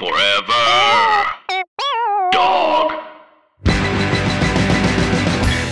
[0.00, 1.26] Forever.
[2.32, 2.92] Dog.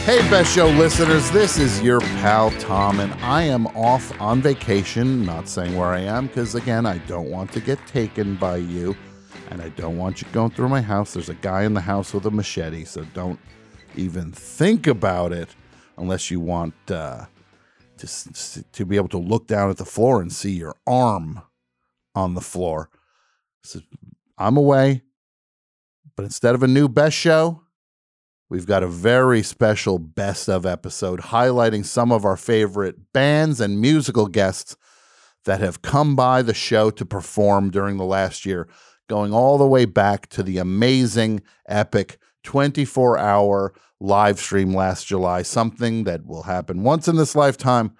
[0.04, 5.24] Hey, Best Show listeners, this is your pal Tom, and I am off on vacation.
[5.24, 8.94] Not saying where I am, because again, I don't want to get taken by you,
[9.48, 11.14] and I don't want you going through my house.
[11.14, 13.40] There's a guy in the house with a machete, so don't
[13.96, 15.48] even think about it
[15.96, 17.24] unless you want uh,
[17.96, 21.40] to, to be able to look down at the floor and see your arm
[22.14, 22.90] on the floor.
[24.38, 25.02] I'm away,
[26.16, 27.62] but instead of a new Best Show,
[28.50, 33.78] We've got a very special best of episode highlighting some of our favorite bands and
[33.78, 34.74] musical guests
[35.44, 38.66] that have come by the show to perform during the last year,
[39.06, 45.42] going all the way back to the amazing, epic 24 hour live stream last July,
[45.42, 47.92] something that will happen once in this lifetime.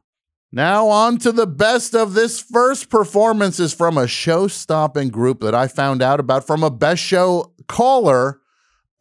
[0.56, 5.56] Now on to the best of this first performance is from a show-stopping group that
[5.56, 8.40] I found out about from a Best Show caller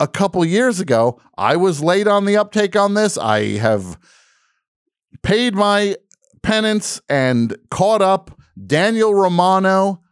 [0.01, 1.21] a couple years ago.
[1.37, 3.17] I was late on the uptake on this.
[3.19, 3.99] I have
[5.23, 5.97] paid my
[6.43, 10.03] penance and caught up Daniel Romano,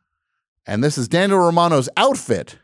[0.67, 2.57] and this is Daniel Romano's outfit.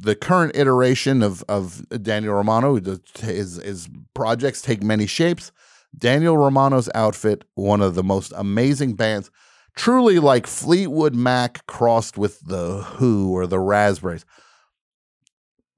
[0.00, 2.78] The current iteration of of Daniel Romano,
[3.18, 5.50] his his projects take many shapes.
[5.96, 9.30] Daniel Romano's outfit, one of the most amazing bands,
[9.74, 14.24] truly like Fleetwood Mac crossed with the Who or the Raspberries.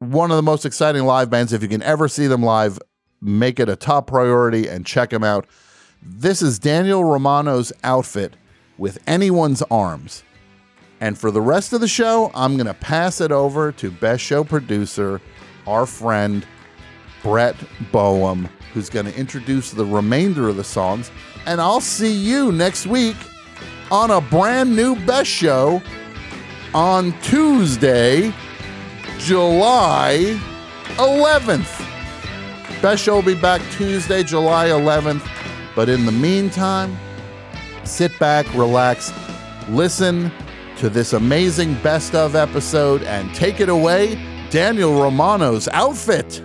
[0.01, 1.53] One of the most exciting live bands.
[1.53, 2.79] If you can ever see them live,
[3.21, 5.47] make it a top priority and check them out.
[6.03, 8.35] This is Daniel Romano's outfit
[8.79, 10.25] with anyone's arms.
[11.03, 14.25] And for the rest of the show, I'm going to pass it over to Best
[14.25, 15.21] Show producer,
[15.67, 16.47] our friend
[17.23, 17.57] Brett
[17.93, 21.11] Boehm, who's going to introduce the remainder of the songs.
[21.45, 23.17] And I'll see you next week
[23.91, 25.83] on a brand new Best Show
[26.73, 28.33] on Tuesday,
[29.21, 30.41] July
[30.97, 31.87] 11th.
[32.81, 35.23] Best Show will be back Tuesday, July 11th.
[35.77, 36.97] But in the meantime,
[37.85, 39.13] sit back, relax,
[39.69, 40.33] listen
[40.79, 44.15] to this amazing best of episode, and take it away,
[44.49, 46.43] Daniel Romano's outfit.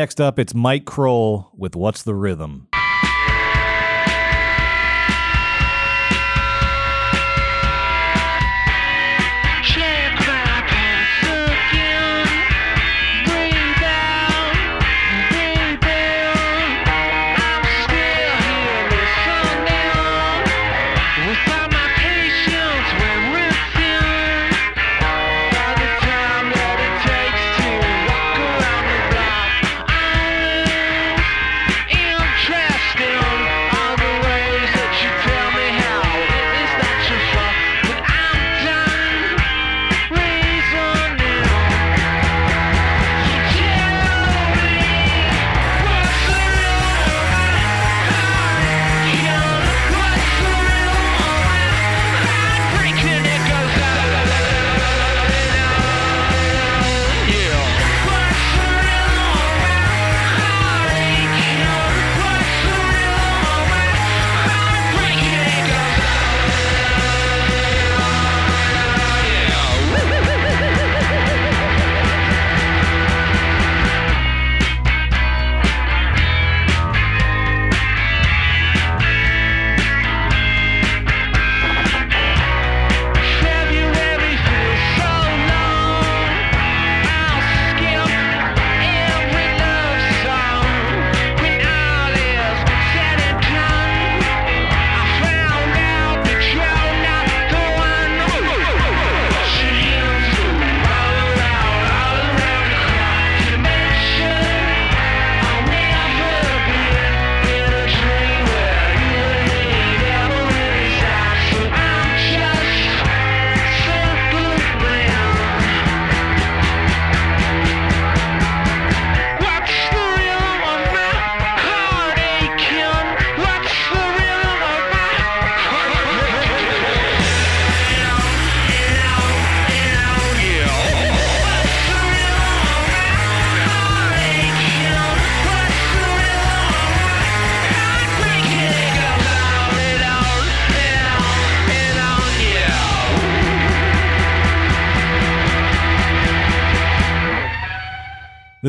[0.00, 2.68] Next up, it's Mike Krol with What's the Rhythm?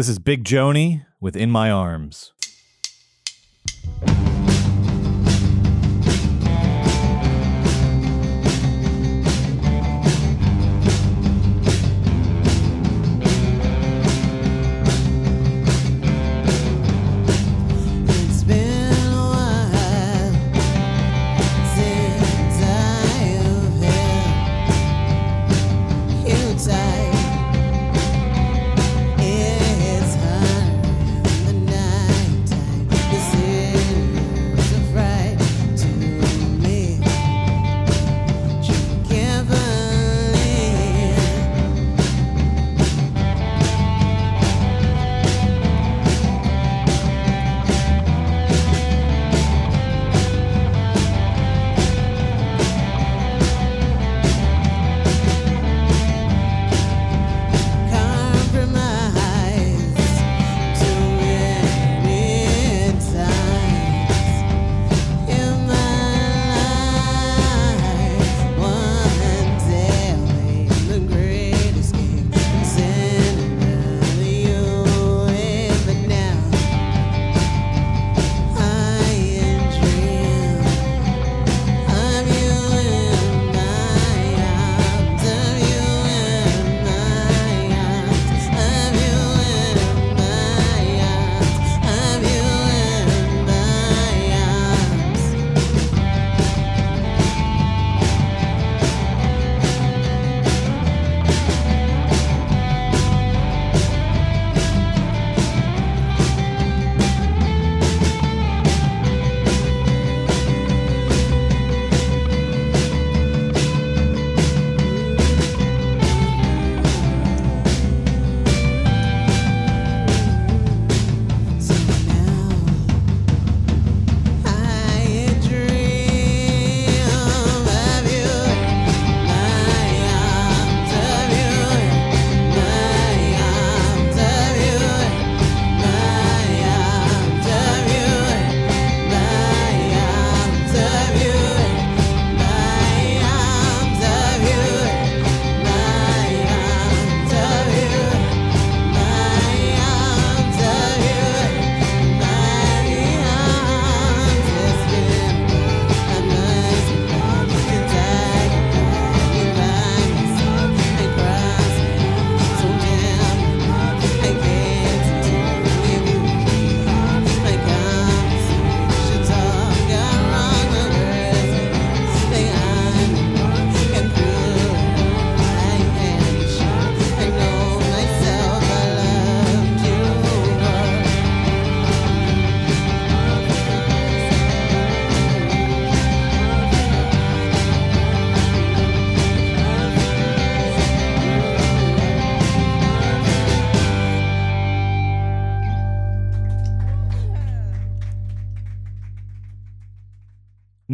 [0.01, 2.33] This is Big Joanie with In My Arms.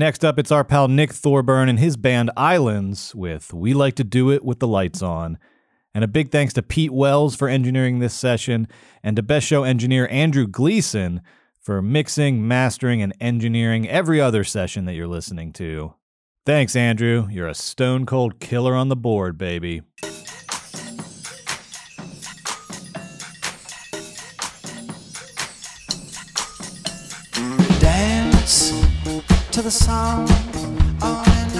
[0.08, 4.06] Next up, it's our pal Nick Thorburn and his band Islands with We Like to
[4.06, 5.38] Do It with the Lights On.
[5.94, 8.70] And a big thanks to Pete Wells for engineering this session
[9.04, 11.20] and to Best Show engineer Andrew Gleason
[11.60, 15.94] for mixing, mastering, and engineering every other session that you're listening to.
[16.46, 17.28] Thanks, Andrew.
[17.30, 19.82] You're a stone cold killer on the board, baby.
[29.58, 30.30] To the song
[31.02, 31.58] on and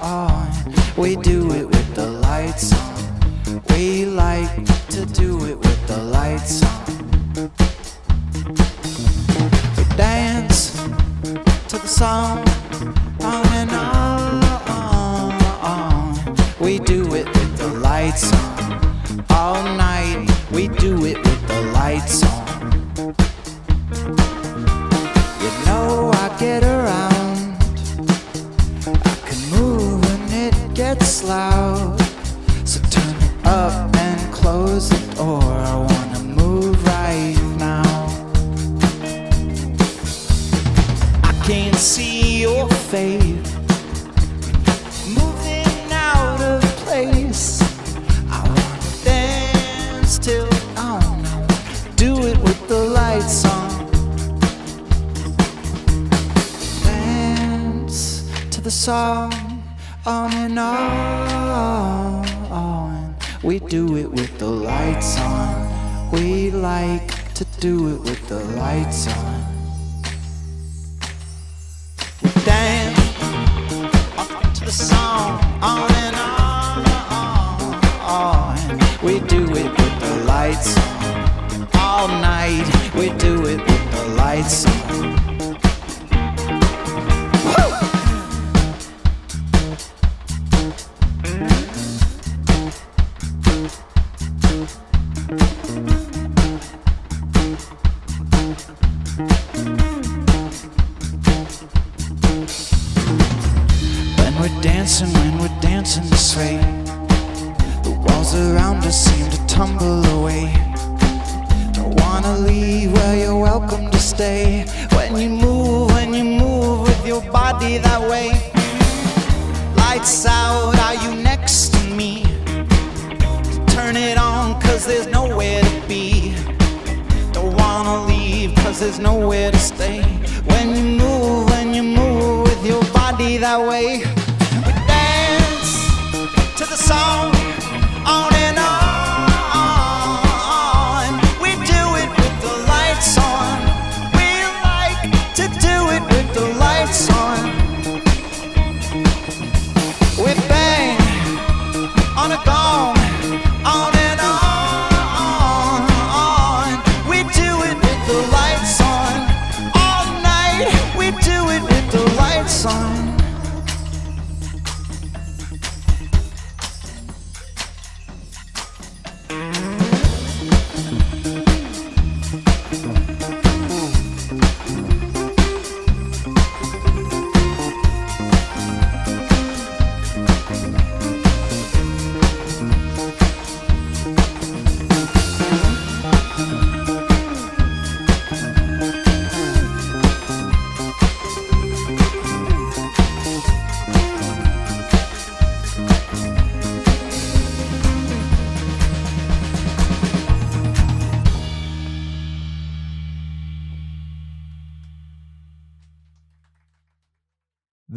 [0.00, 0.50] on.
[0.96, 3.60] We do it with the lights on.
[3.68, 7.50] We like to do it with the lights on.
[9.76, 10.72] We dance
[11.68, 12.38] to the song
[13.20, 14.40] on and on.
[16.58, 19.22] We do it with the lights on.
[19.28, 22.45] All night we do it with the lights on.
[26.38, 27.56] Get around.
[28.86, 31.98] I can move when it gets loud.
[32.64, 35.42] So turn it up and close the door.
[35.42, 38.06] I wanna move right now.
[41.22, 43.25] I can't see your face.
[58.86, 59.32] song
[60.06, 62.24] on and on.
[63.42, 66.12] We do it with the lights on.
[66.12, 69.44] We like to do it with the lights on.
[72.22, 72.96] We dance
[74.56, 76.16] to the song on and
[78.06, 78.78] on.
[79.02, 82.68] We do it with the lights on all night.
[82.94, 85.25] We do it with the lights on.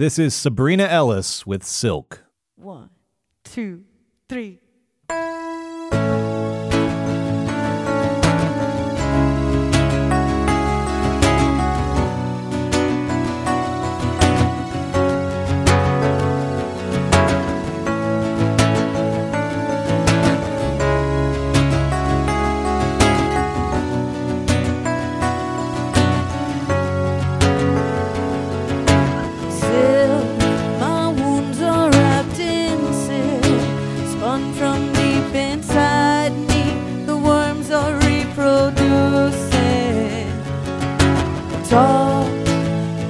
[0.10, 2.19] This is Sabrina Ellis with Silk.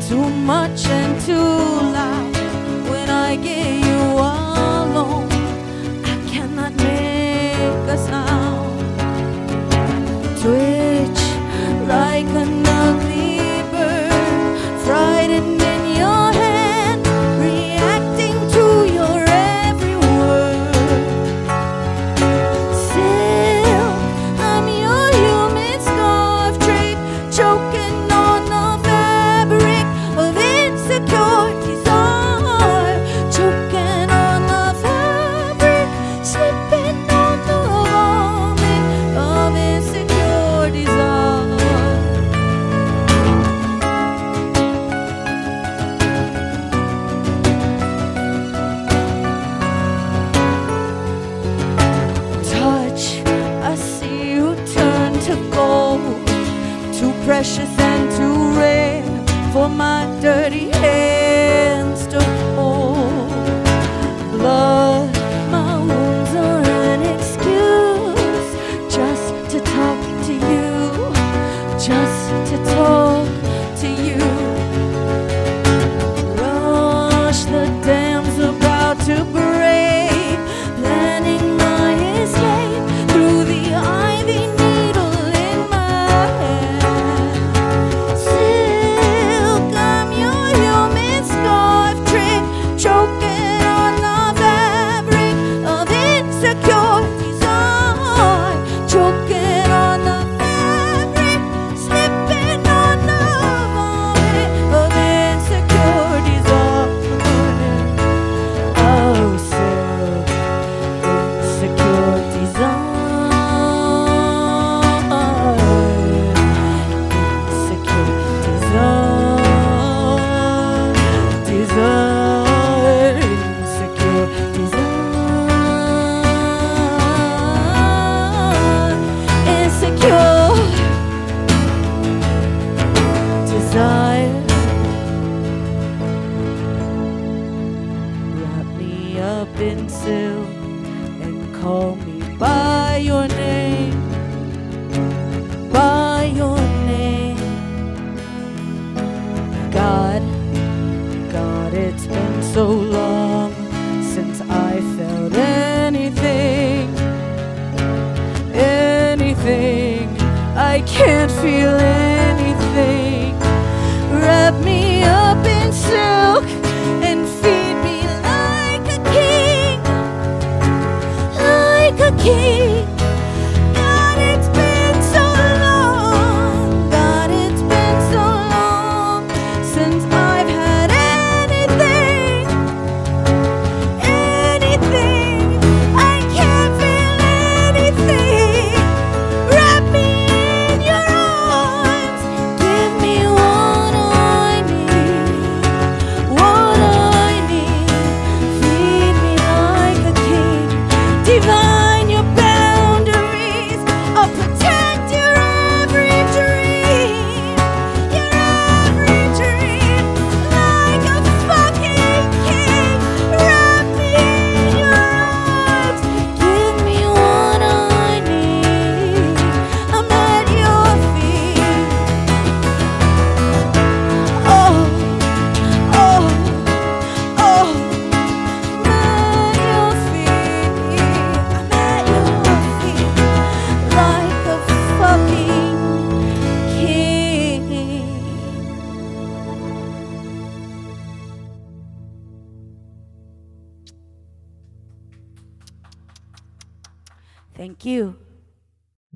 [0.10, 2.36] too much and too loud.
[2.90, 5.30] When I get you alone,
[6.04, 8.29] I cannot make a sound.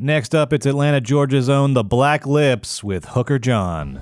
[0.03, 4.01] Next up, it's Atlanta, Georgia's own The Black Lips with Hooker Jon.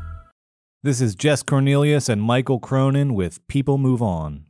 [0.83, 4.45] This is Jess Cornelius and Mikal Cronin with People Move On.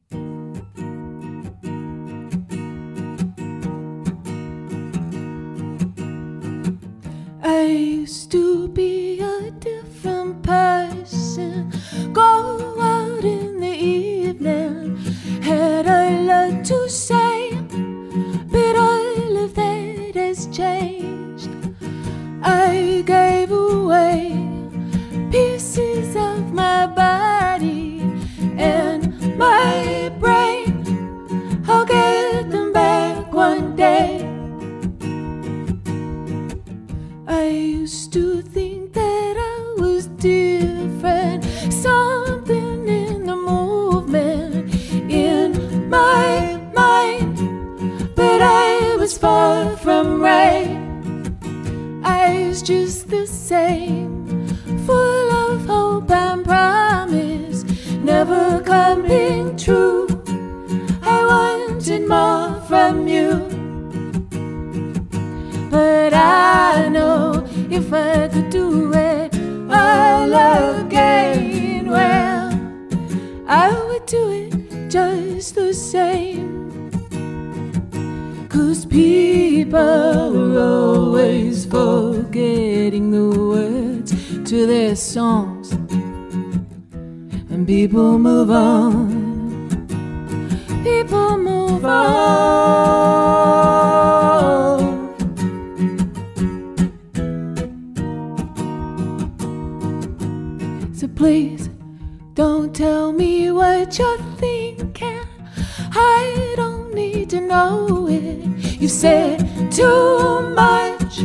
[108.91, 109.39] Said
[109.71, 111.15] too much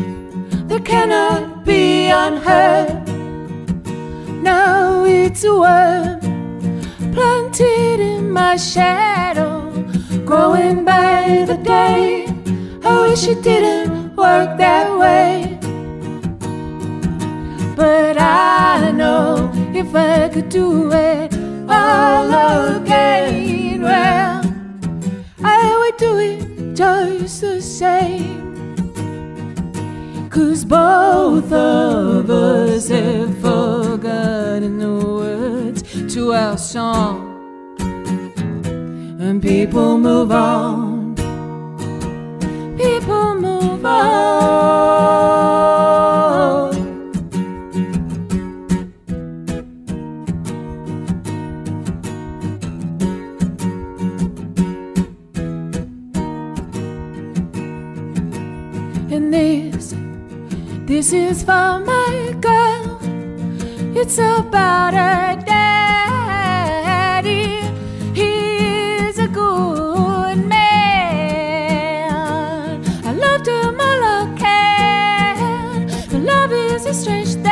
[0.69, 3.09] that cannot be unheard.
[4.41, 6.21] Now it's a worm
[7.13, 9.73] planted in my shadow,
[10.25, 12.29] growing by the day.
[12.85, 15.59] I wish it didn't work that way.
[17.75, 21.35] But I know if I could do it
[21.69, 24.41] all again, well,
[25.43, 26.46] I would do it
[26.77, 28.77] just the same.
[30.29, 35.83] Cause both of us have forgotten the words
[36.15, 37.33] to our song.
[39.19, 41.15] And people move on.
[42.77, 44.66] People move on.
[61.09, 62.99] This is for my girl.
[63.95, 66.41] It's about her daddy.
[68.13, 71.63] He's a good man.
[73.05, 75.87] I loved him all I can.
[76.11, 77.45] But love is a strange thing.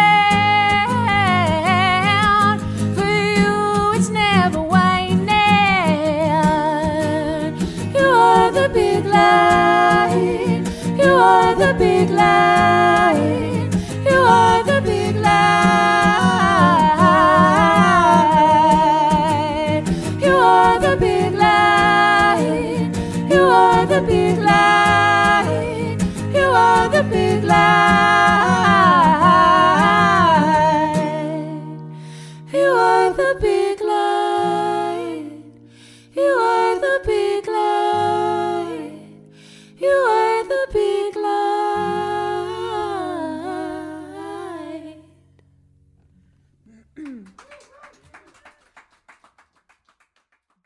[2.97, 3.07] For
[3.39, 5.29] you, it's never waning.
[7.95, 10.65] You are the big light.
[10.99, 12.94] You are the big light.
[23.95, 25.99] The big light.
[26.35, 28.64] You are the big light.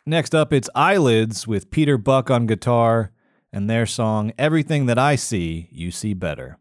[0.08, 3.12] Next up, it's Eyelids with Peter Buck on guitar
[3.52, 6.58] and their song Everything That I See, You See Better.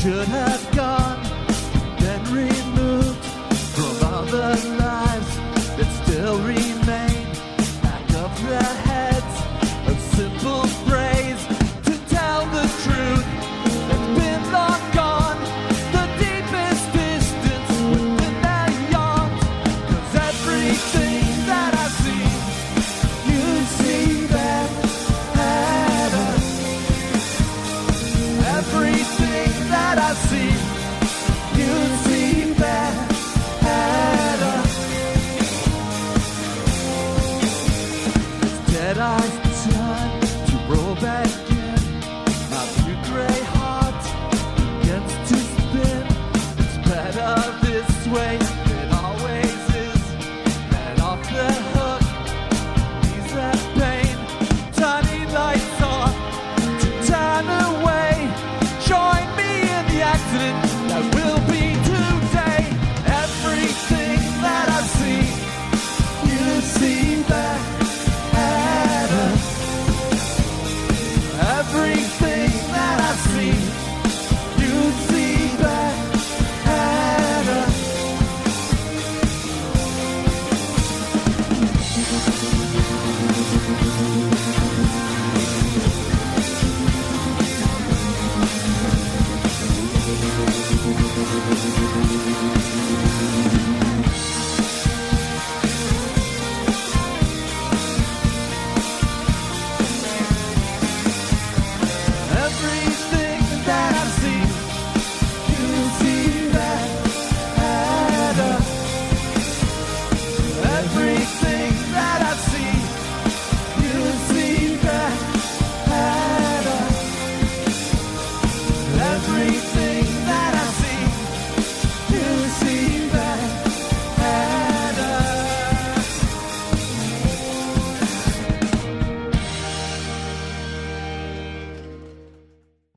[0.00, 1.15] should have gone.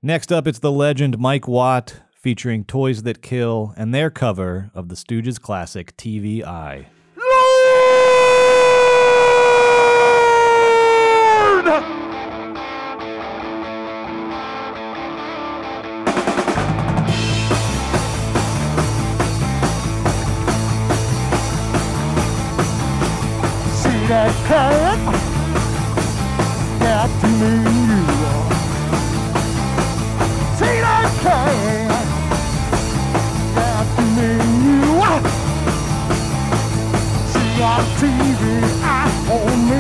[0.10, 4.90] Next up, it's the legend Mike Watt featuring Toys That Kill and their cover of
[4.90, 6.88] the Stooges classic TV Eye.
[24.08, 25.00] That.
[26.80, 27.69] Got to.
[38.00, 39.79] TV at home.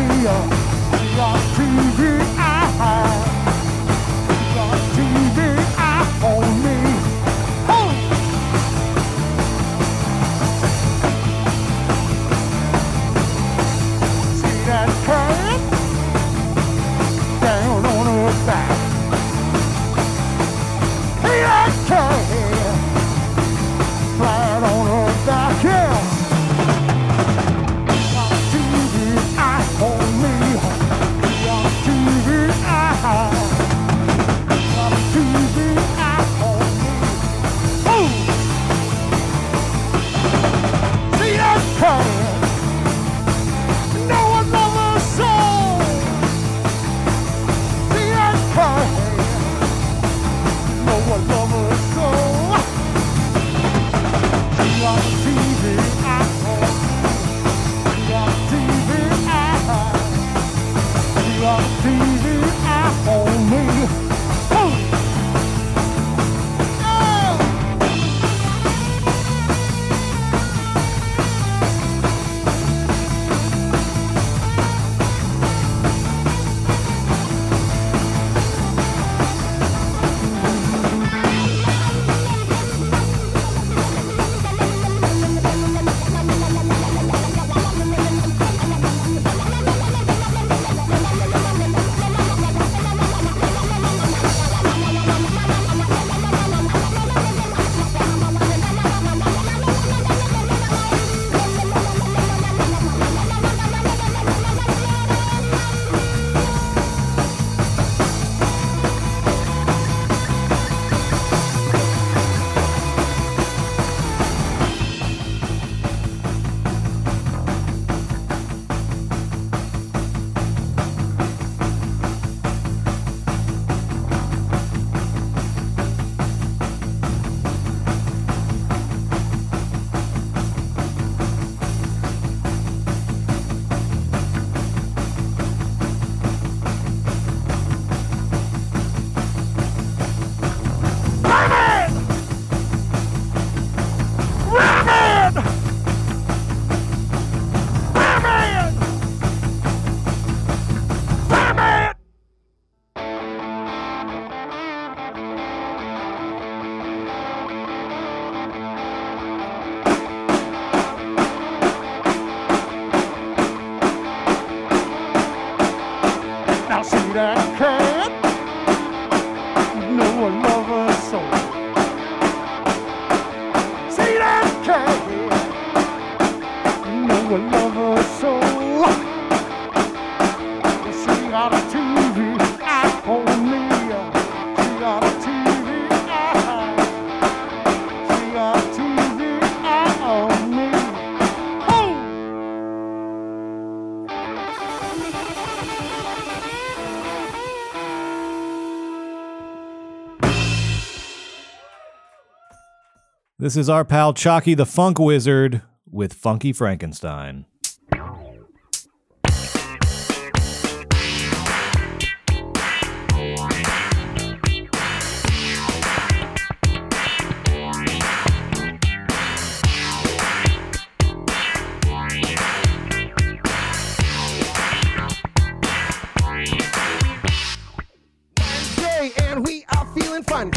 [203.49, 207.47] This is our pal Chaki the Funk Wizard with Funky Frankenstein.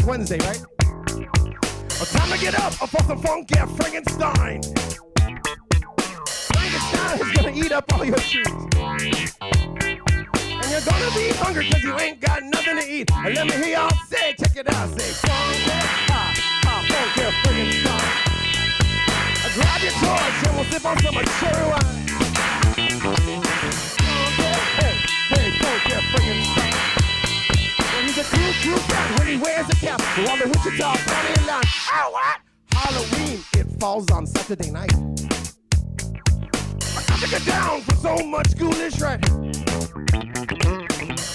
[0.05, 0.62] Wednesday, right?
[3.23, 4.61] Funky Frankenstein.
[6.51, 8.47] Frankenstein is gonna eat up all your trees.
[8.99, 13.09] And you're gonna be hungry because you ain't got nothing to eat.
[13.15, 15.71] And let me hear y'all say, check it out, say, funky,
[16.11, 18.07] ha, ha, funky Frankenstein.
[19.39, 21.89] Uh, Grab your torch and we'll sip on some cherry wine.
[24.79, 24.93] Hey,
[25.31, 26.73] hey, funky Frankenstein.
[28.03, 29.99] He's a cool, cool cat when he wears a cap.
[30.27, 31.63] All the Wichita County line.
[31.93, 32.52] Oh, what?
[32.83, 34.93] Halloween, it falls on Saturday night.
[36.93, 39.23] I got to get down for so much ghoulish right.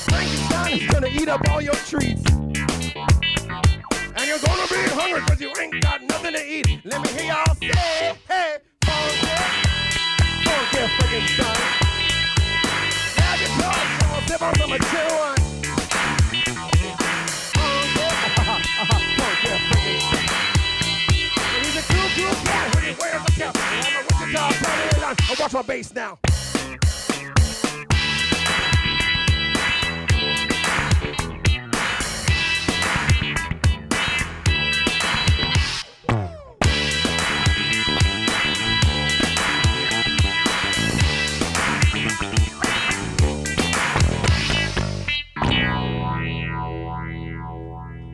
[0.04, 2.22] Frankenstein is gonna eat up all your treats.
[2.30, 6.84] And you're gonna be hungry because you ain't got nothing to eat.
[6.84, 9.26] Let me hear y'all say, hey, funky,
[10.44, 11.56] funky Frankenstein.
[13.16, 15.37] Grab your toys we'll sip on some chill
[25.08, 25.16] wine.
[25.28, 26.18] I watch my bass now.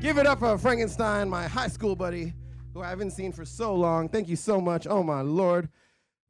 [0.00, 2.34] Give it up for Frankenstein, my high school buddy,
[2.74, 4.08] who I haven't seen for so long.
[4.08, 4.86] Thank you so much.
[4.86, 5.70] Oh my lord.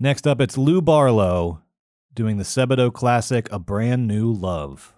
[0.05, 1.63] Next up, it's Lou Barlow
[2.13, 4.93] doing the Sebadoh classic A Brand New Love.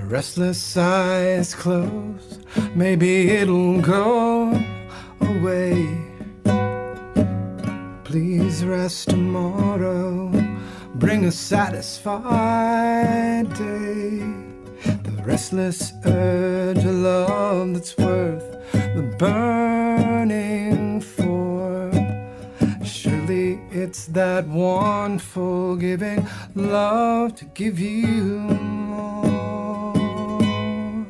[0.00, 2.38] Restless eyes close,
[2.74, 4.58] maybe it'll go
[5.20, 5.86] away.
[8.04, 10.30] Please rest tomorrow,
[10.94, 12.22] bring a satisfied
[13.52, 14.43] day.
[15.24, 21.90] Restless urge of love that's worth the burning for.
[22.84, 29.94] Surely it's that one forgiving love to give you more.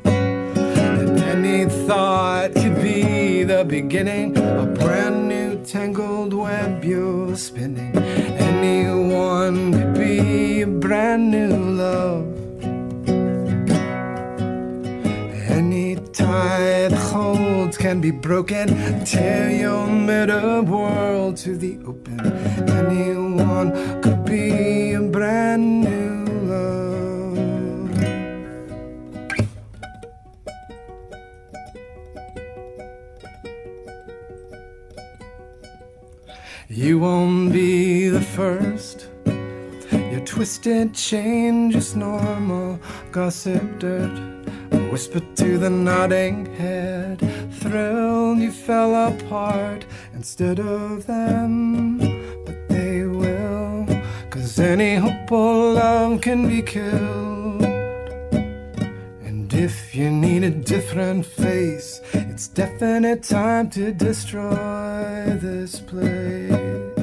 [0.05, 7.97] Any thought could be the beginning, a brand new tangled web you're spinning.
[7.97, 12.34] Anyone could be a brand new love.
[16.17, 19.03] That holds can be broken.
[19.03, 22.19] Tear your middle world to the open.
[22.69, 27.35] Anyone could be a brand new love.
[36.69, 39.07] You won't be the first.
[39.91, 42.79] Your twisted chain, is normal.
[43.11, 44.34] Gossip dirt.
[44.95, 47.19] Whisper to the nodding head.
[47.59, 51.97] Thrilled you fell apart instead of them.
[52.45, 53.85] But they will.
[54.29, 57.65] Cause any hope or love can be killed.
[59.25, 66.94] And if you need a different face, it's definite time to destroy this place.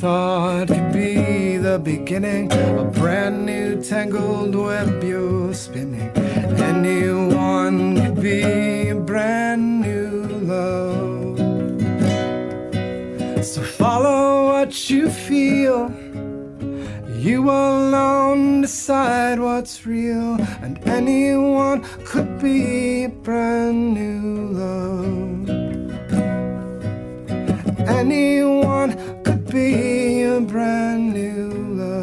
[0.00, 6.10] Thought could be the beginning, a brand new tangled web you're spinning.
[6.56, 10.22] Anyone could be a brand new
[10.52, 11.38] love.
[13.44, 15.92] So follow what you feel.
[17.18, 25.69] You alone decide what's real, and anyone could be a brand new love.
[27.86, 32.00] Anyone could be a brand new love.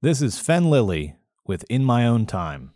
[0.00, 2.72] This is Fenne Lily with In My Own Time.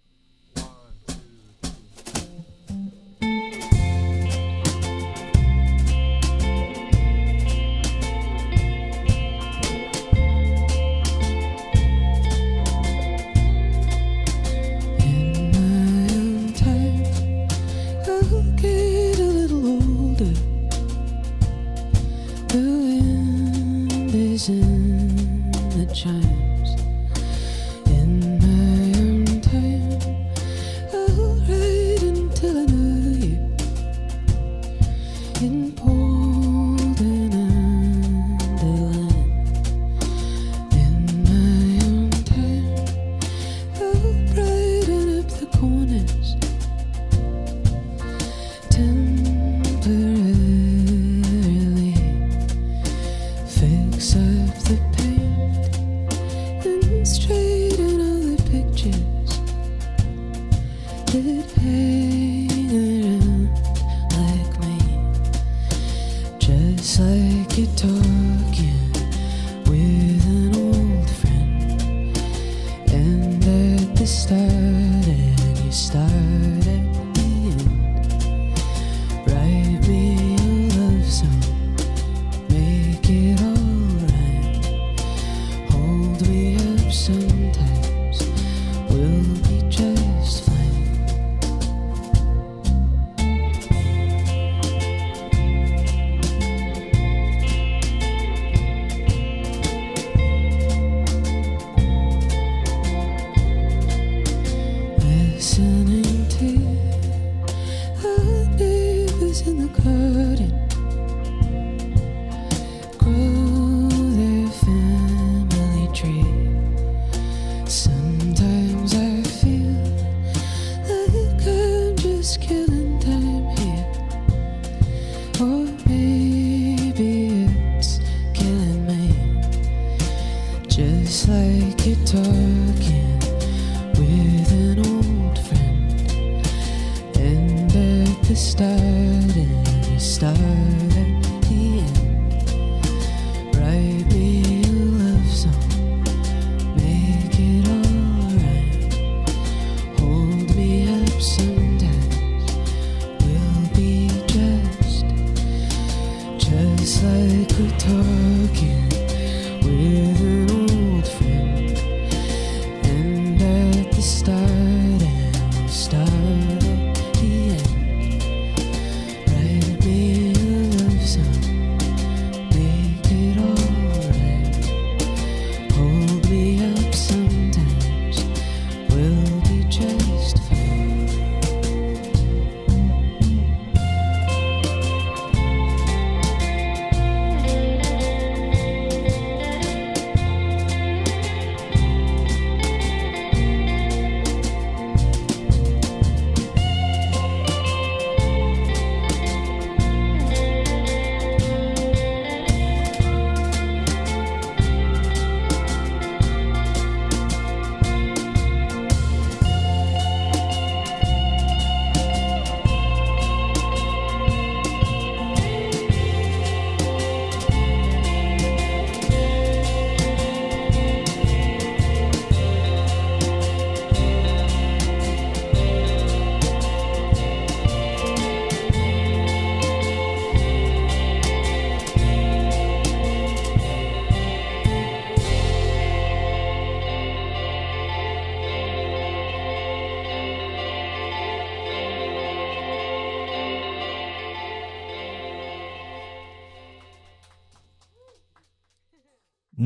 [67.54, 68.11] guitar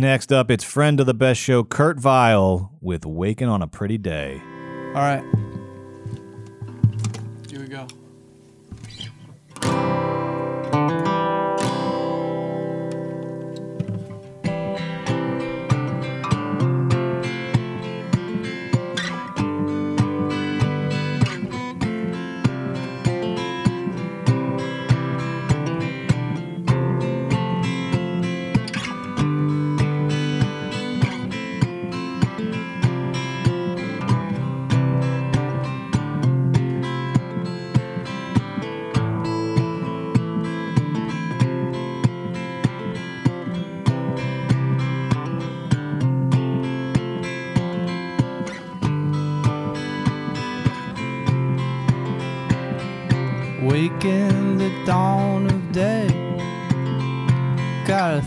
[0.07, 3.99] Next up, it's friend of the best show, Kurt Vile, with Waking on a Pretty
[3.99, 4.41] Day.
[4.95, 5.25] All right.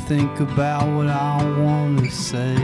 [0.10, 2.56] think about what I want to say.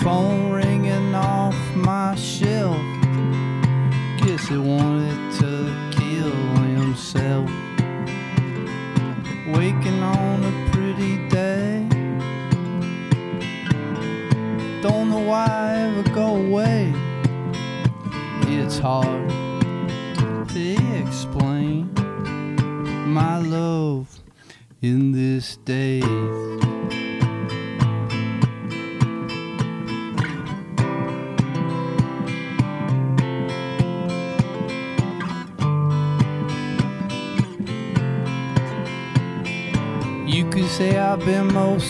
[0.00, 2.82] Phone ringing off my shelf.
[4.18, 5.52] Guess he wanted to
[5.96, 6.34] kill
[6.66, 7.48] himself.
[9.56, 11.86] Waking on a pretty day.
[14.82, 16.92] Don't know why I ever go away.
[18.48, 19.43] It's hard.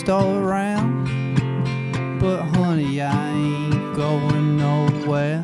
[0.09, 1.05] all around.
[2.19, 5.41] But honey, I ain't going nowhere.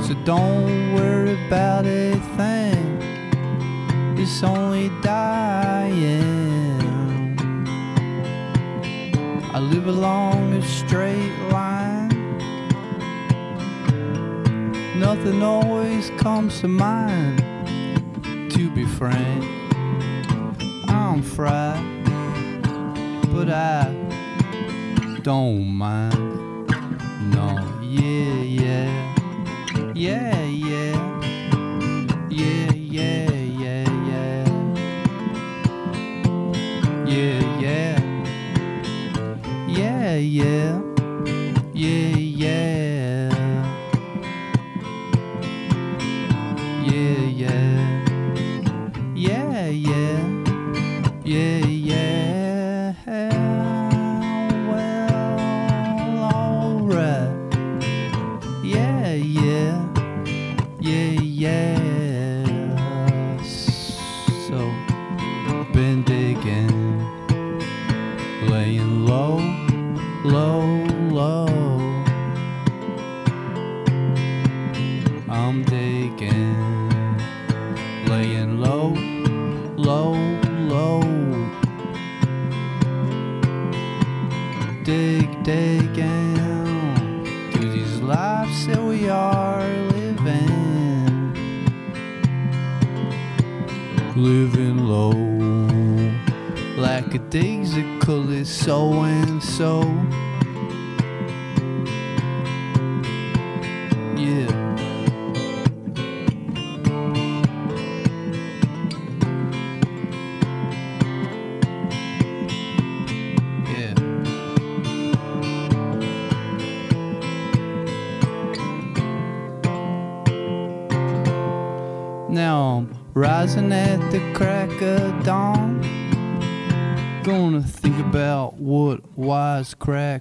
[0.00, 2.98] So don't worry about a thing.
[4.18, 6.80] It's only dying.
[9.52, 12.08] I live along a straight line.
[14.98, 17.42] Nothing always comes to mind.
[18.52, 19.44] To be frank,
[20.88, 21.93] I'm fried
[23.34, 23.92] but I
[25.24, 26.23] don't mind.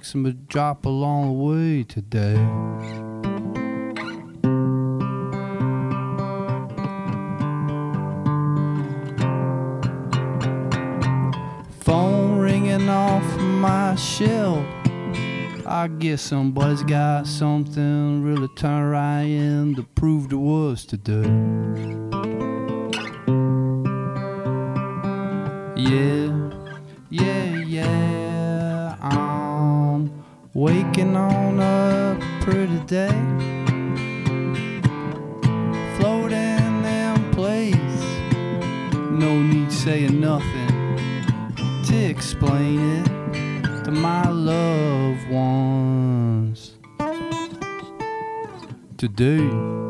[0.04, 2.36] Wise cracks drop along the way today.
[11.82, 14.66] Phone ringing off my shelf.
[15.66, 22.03] I guess somebody's got something really turn right in to prove to us today.
[30.54, 33.10] Waking on a pretty day.
[35.98, 38.04] Floating in place.
[38.94, 40.98] No need saying nothing
[41.86, 46.74] to explain it to my loved ones
[48.98, 49.83] today.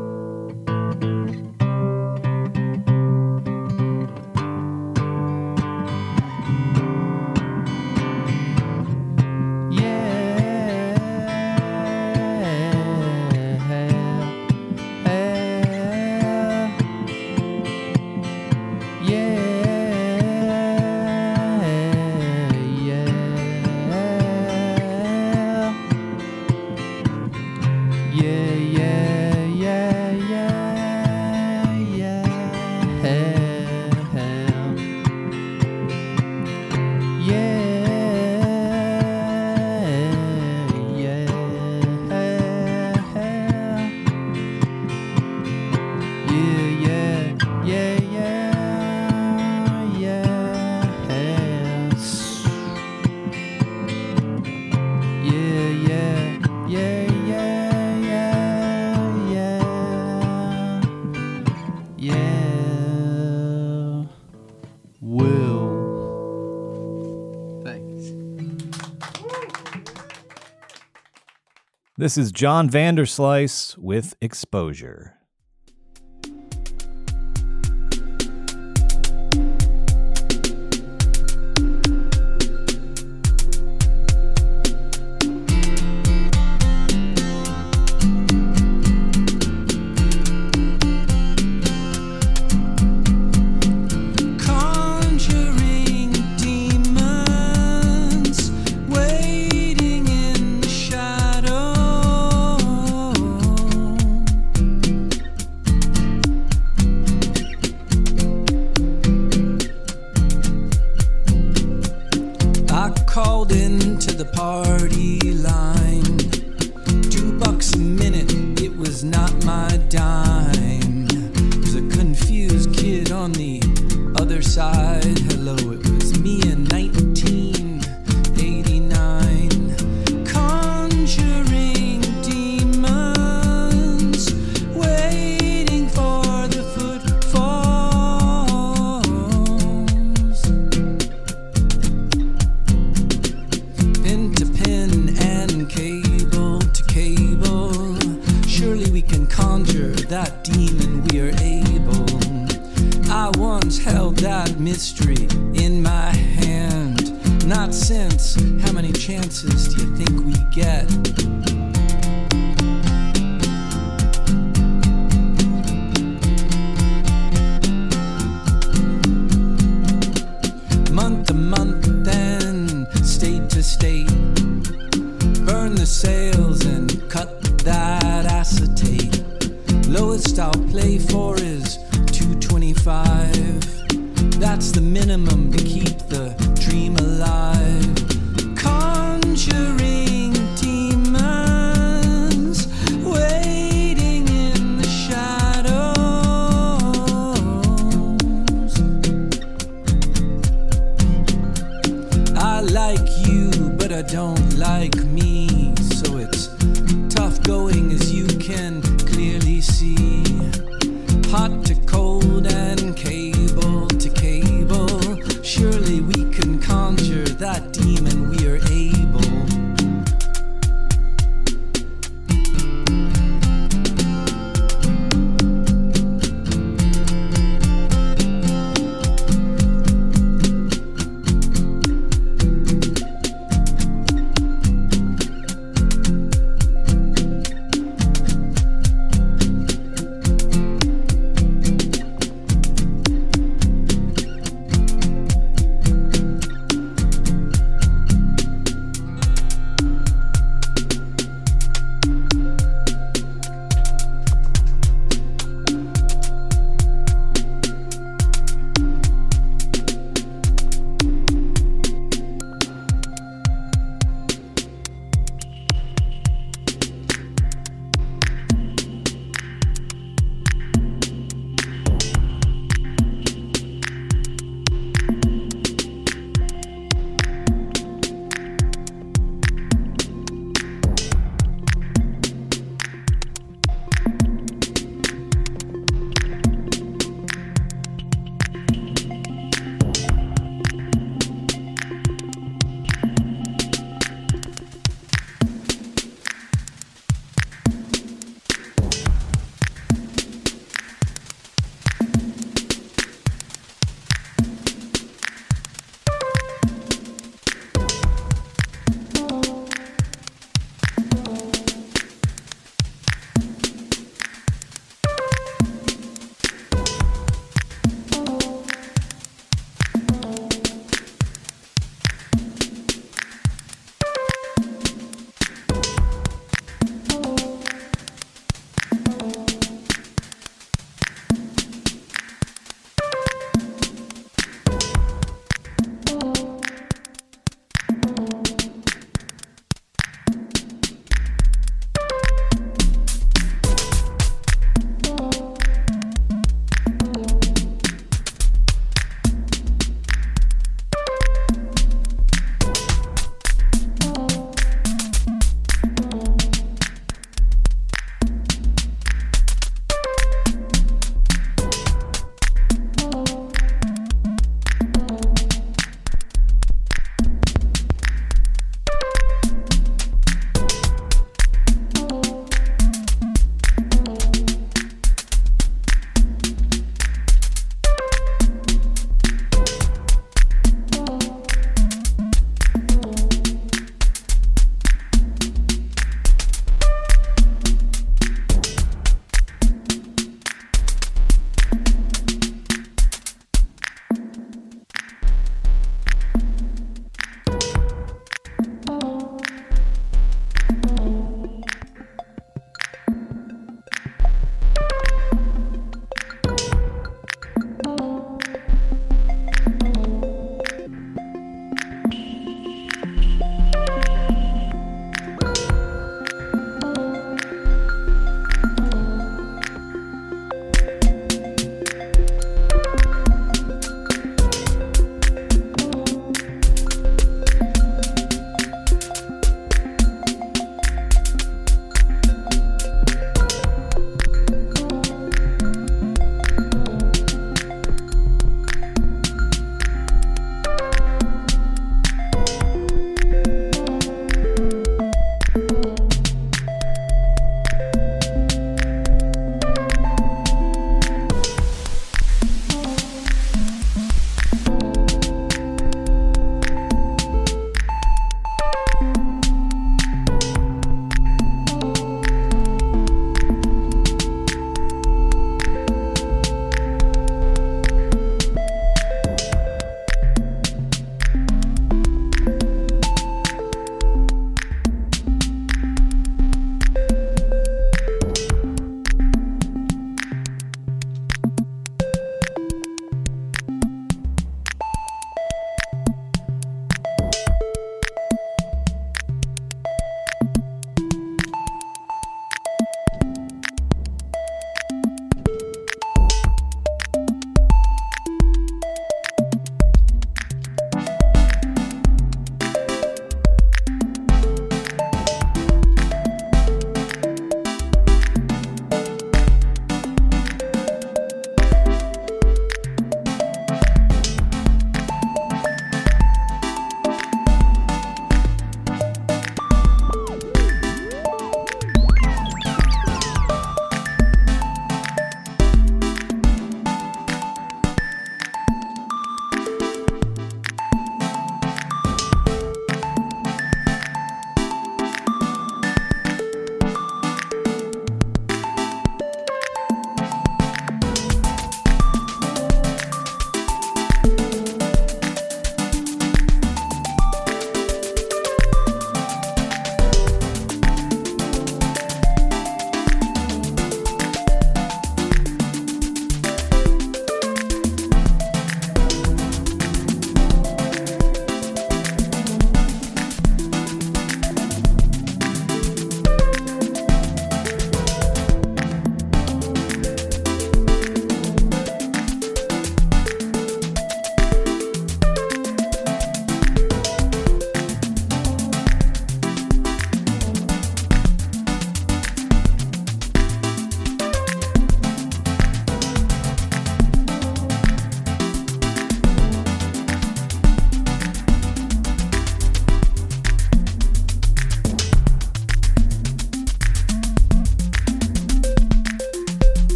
[72.04, 75.14] This is John Vanderslice with Exposure.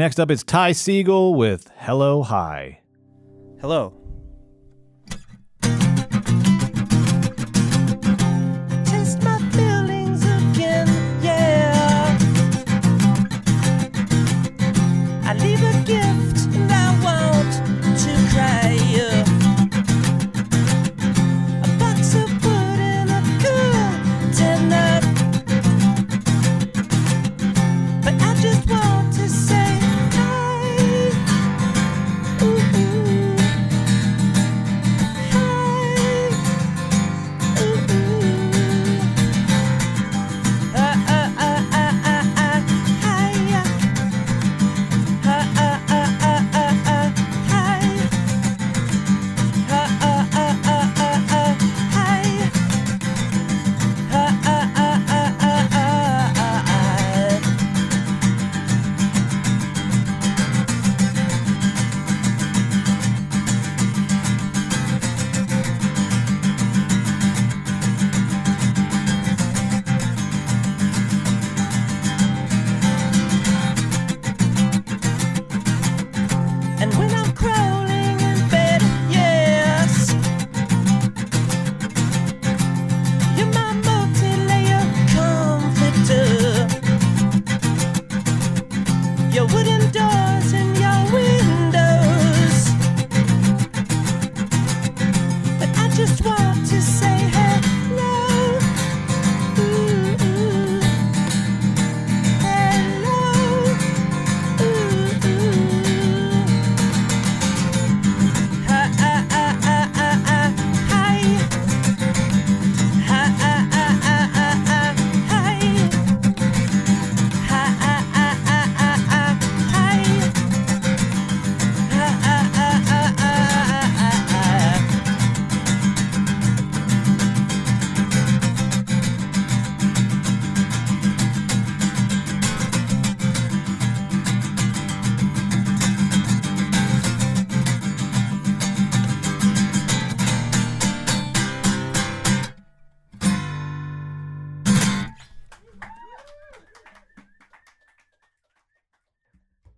[0.00, 2.80] Next up is Ty Segall with Hello Hi.
[3.60, 3.92] Hello,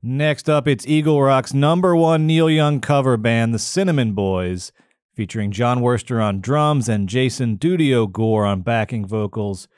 [0.04, 4.72] Next up, it's Eagle Rock's number one Neil Young cover band, the Cinnamon Boys,
[5.14, 9.68] featuring Jon Wurster on drums and Jason Dudio Gore on backing vocals,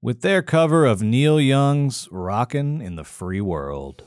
[0.00, 4.04] with their cover of Neil Young's Rockin' in the Free World.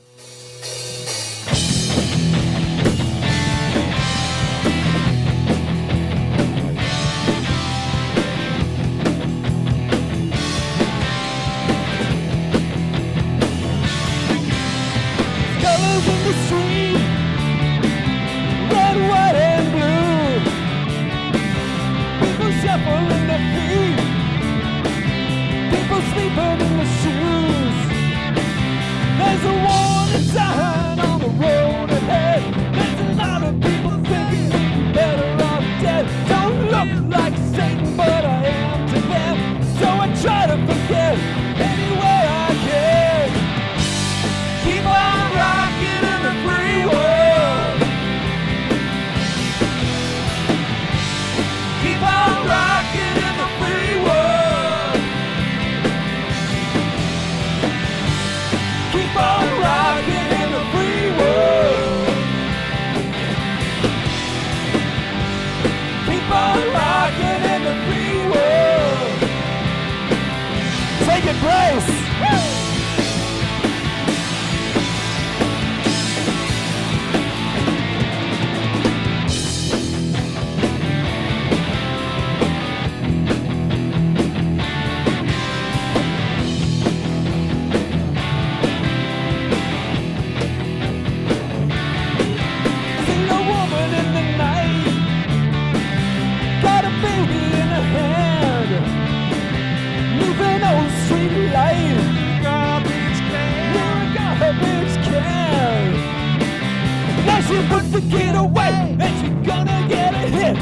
[107.70, 110.56] wants to get away, and she's gonna get a hit.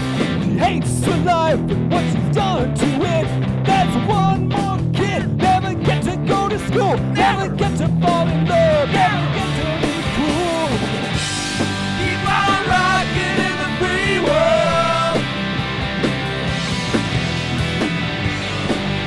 [0.45, 2.87] He hates her life and what she's done to
[3.17, 3.27] it.
[3.65, 8.47] That's one more kid, never get to go to school, never get to fall in
[8.47, 10.69] love, never get to be cool.
[12.01, 15.21] Keep on rocking in the free world.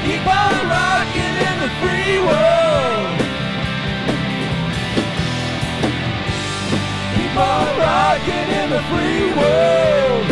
[0.06, 2.57] Keep on rocking in the free world.
[8.18, 10.26] working in the free world.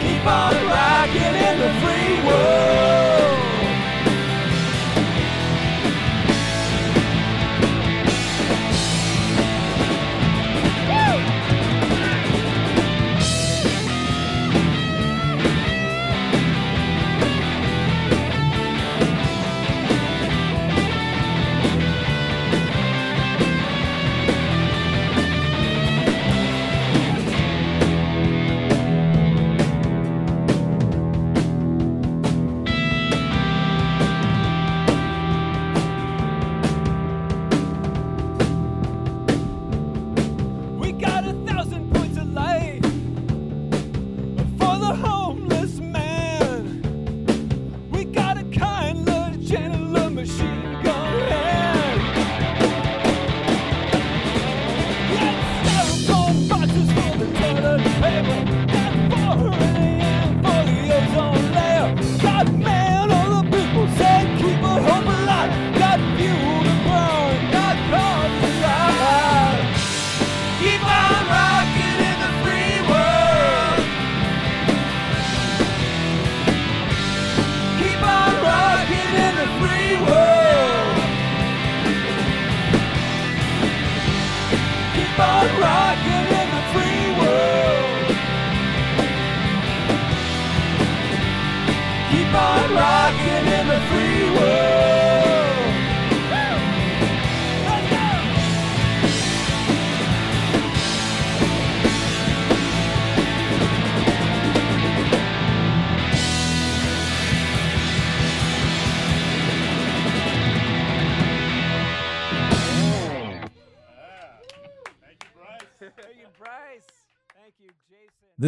[0.00, 3.03] Keep on rocking in the free world.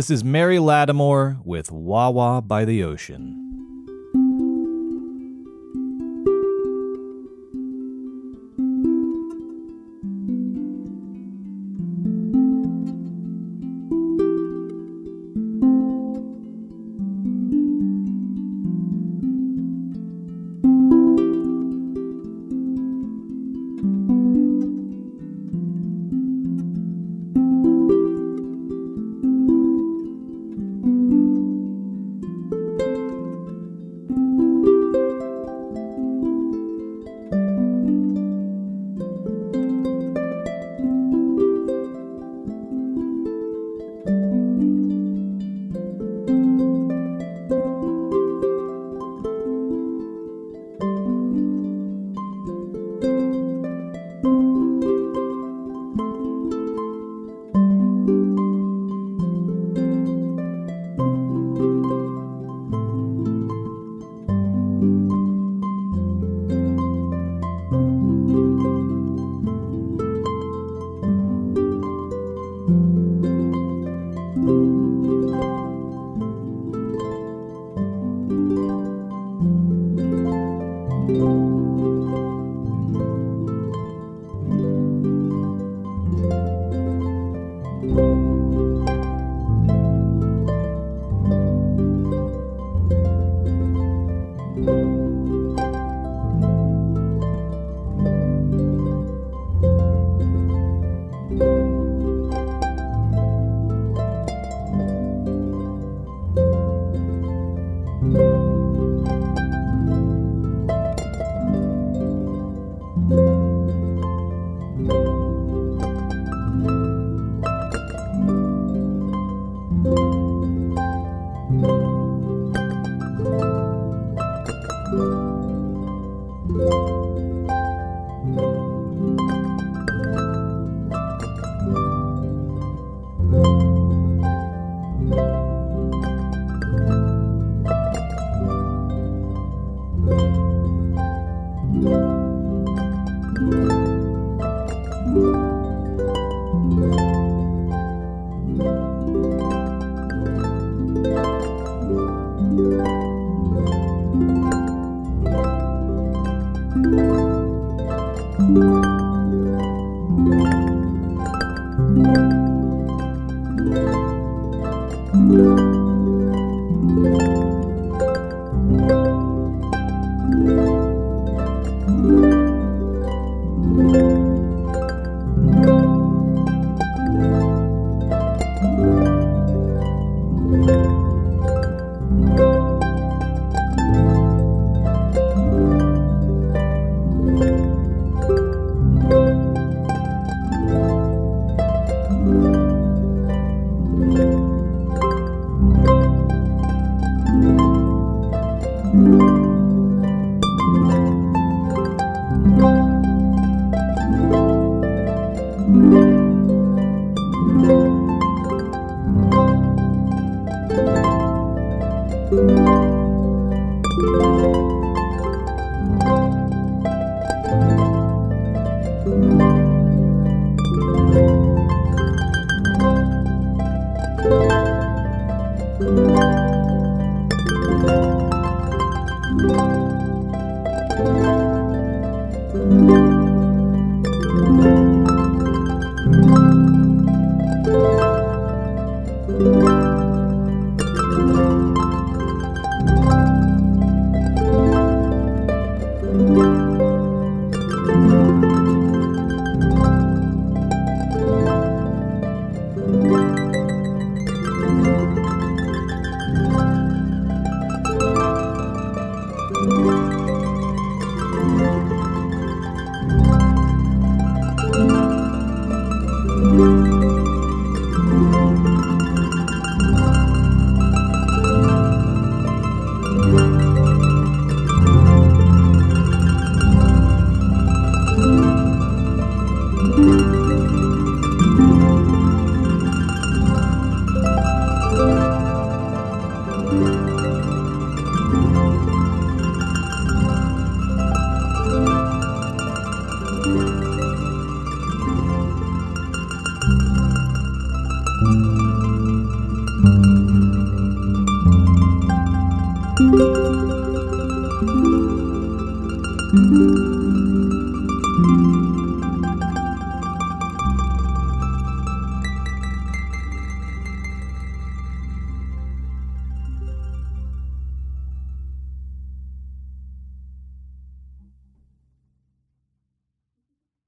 [0.06, 3.35] This is Mary Lattimore with Wawa by the Ocean.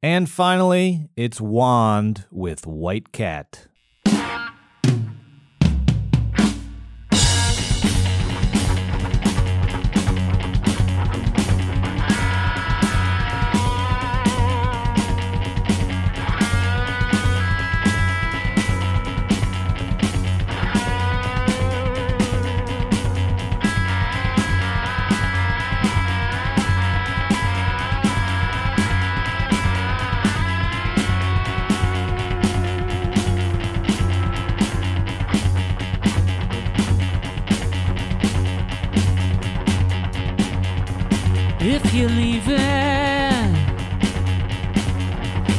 [0.09, 3.68] And finally, it's Wand with White Cat.
[41.99, 42.57] You're leaving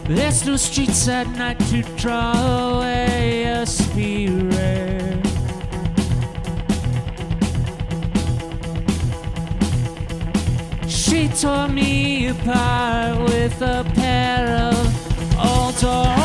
[0.09, 3.65] There's no streets at night to draw away a
[11.43, 16.22] tore me apart with a pair of old doors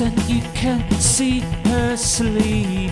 [0.00, 2.90] and you can see her sleeping.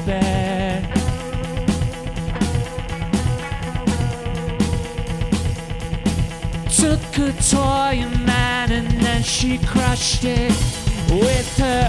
[6.69, 10.53] took a toy man and then she crushed it
[11.11, 11.88] with her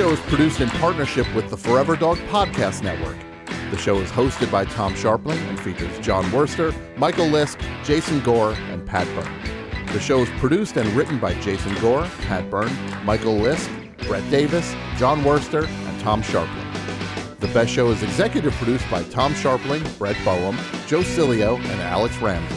[0.00, 3.18] The show is produced in partnership with the Forever Dog Podcast Network.
[3.70, 8.54] The show is hosted by Tom Scharpling and features Jon Wurster, Michael Lisk, Jason Gore,
[8.70, 9.86] and Pat Byrne.
[9.92, 12.72] The show is produced and written by Jason Gore, Pat Byrne,
[13.04, 13.68] Michael Lisk,
[14.06, 17.38] Brett Davis, Jon Wurster, and Tom Scharpling.
[17.38, 20.56] The Best Show is executive produced by Tom Scharpling, Brett Boehm,
[20.86, 22.56] Joe Cilio, and Alex Ramsey.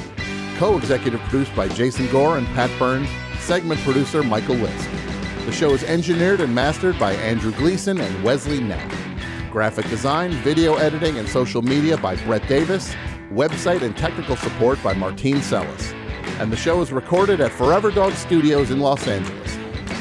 [0.56, 3.10] Co-executive produced by Jason Gore and Pat Burns.
[3.40, 5.13] Segment producer Michael Lisk.
[5.46, 8.90] The show is engineered and mastered by Andrew Gleason and Wesley Knapp.
[9.52, 12.96] Graphic design, video editing, and social media by Brett Davis.
[13.30, 15.92] Website and technical support by Martine Sellis.
[16.40, 19.58] And the show is recorded at Forever Dog Studios in Los Angeles.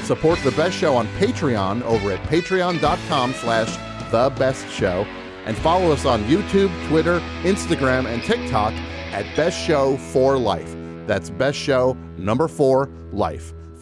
[0.06, 3.76] Support the best show on Patreon over at patreon.com slash
[4.12, 5.04] the best show
[5.44, 8.72] and follow us on YouTube, Twitter, Instagram, and TikTok
[9.12, 10.76] at Best Show for Life.
[11.08, 13.52] That's Best Show number four life.